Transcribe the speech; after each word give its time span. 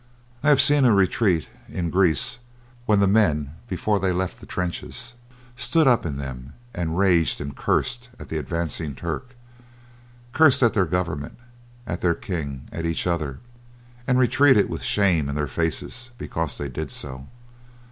I 0.41 0.49
have 0.49 0.59
seen 0.59 0.83
a 0.83 0.91
retreat 0.95 1.47
in 1.69 1.91
Greece 1.91 2.39
when 2.87 3.01
the 3.01 3.07
men, 3.07 3.51
before 3.69 3.99
they 3.99 4.11
left 4.11 4.39
the 4.39 4.47
trenches, 4.47 5.13
stood 5.55 5.85
up 5.87 6.07
in 6.07 6.17
them 6.17 6.53
and 6.73 6.97
raged 6.97 7.39
and 7.39 7.55
cursed 7.55 8.09
at 8.19 8.27
the 8.27 8.39
advancing 8.39 8.95
Turk, 8.95 9.35
cursed 10.33 10.63
at 10.63 10.73
their 10.73 10.85
government, 10.87 11.37
at 11.85 12.01
their 12.01 12.15
king, 12.15 12.67
at 12.71 12.83
each 12.83 13.05
other, 13.05 13.41
and 14.07 14.17
retreated 14.17 14.69
with 14.69 14.81
shame 14.81 15.29
in 15.29 15.35
their 15.35 15.45
faces 15.45 16.09
because 16.17 16.57
they 16.57 16.67
did 16.67 16.89
so. 16.89 17.27